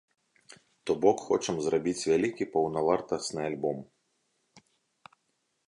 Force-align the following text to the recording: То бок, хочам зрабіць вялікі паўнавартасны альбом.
То 0.89 0.95
бок, 1.03 1.17
хочам 1.25 1.55
зрабіць 1.65 2.07
вялікі 2.11 2.47
паўнавартасны 2.55 3.47
альбом. 3.51 3.87